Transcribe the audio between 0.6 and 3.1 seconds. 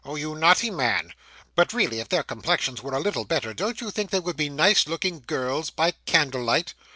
man but really, if their complexions were a